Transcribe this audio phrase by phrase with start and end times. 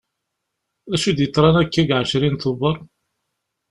[0.89, 2.77] D acu i d-yeḍran akka deg ɛecrin tuḅer?